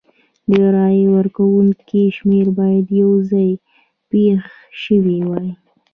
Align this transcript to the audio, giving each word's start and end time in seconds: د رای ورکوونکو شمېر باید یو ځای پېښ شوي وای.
د 0.49 0.51
رای 0.75 0.99
ورکوونکو 1.15 1.99
شمېر 2.17 2.47
باید 2.59 2.85
یو 3.01 3.11
ځای 3.31 3.49
پېښ 4.09 4.43
شوي 4.83 5.19
وای. 5.29 5.49